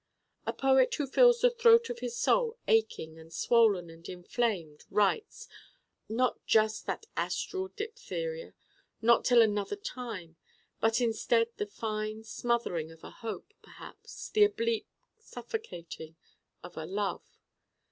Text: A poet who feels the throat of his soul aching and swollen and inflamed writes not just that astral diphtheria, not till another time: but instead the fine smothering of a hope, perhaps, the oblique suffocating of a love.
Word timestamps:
A 0.47 0.51
poet 0.53 0.95
who 0.95 1.05
feels 1.05 1.41
the 1.41 1.51
throat 1.51 1.91
of 1.91 1.99
his 1.99 2.17
soul 2.17 2.57
aching 2.67 3.19
and 3.19 3.31
swollen 3.31 3.91
and 3.91 4.09
inflamed 4.09 4.83
writes 4.89 5.47
not 6.09 6.43
just 6.47 6.87
that 6.87 7.05
astral 7.15 7.67
diphtheria, 7.67 8.55
not 8.99 9.23
till 9.25 9.43
another 9.43 9.75
time: 9.75 10.37
but 10.79 11.01
instead 11.01 11.49
the 11.57 11.67
fine 11.67 12.23
smothering 12.23 12.91
of 12.91 13.03
a 13.03 13.11
hope, 13.11 13.53
perhaps, 13.61 14.29
the 14.29 14.43
oblique 14.43 14.87
suffocating 15.19 16.15
of 16.63 16.77
a 16.77 16.87
love. 16.87 17.37